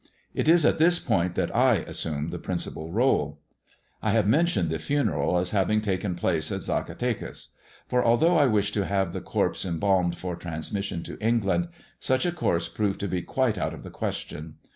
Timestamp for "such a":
11.99-12.31